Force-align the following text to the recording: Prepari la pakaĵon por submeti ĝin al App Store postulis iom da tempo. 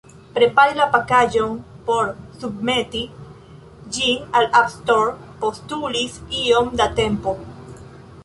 Prepari 0.35 0.75
la 0.77 0.85
pakaĵon 0.93 1.51
por 1.89 2.07
submeti 2.43 3.03
ĝin 3.97 4.33
al 4.39 4.49
App 4.61 4.71
Store 4.77 5.13
postulis 5.43 6.15
iom 6.41 6.73
da 6.81 6.89
tempo. 7.01 7.35